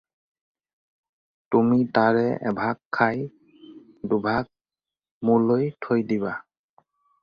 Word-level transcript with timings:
তুমি 1.55 1.77
তাৰে 1.99 2.25
এভাগ 2.53 2.81
খাই 2.99 3.23
দুভাগ 4.15 4.53
মোলৈ 5.31 5.73
থৈ 5.87 6.11
দিবা। 6.13 6.39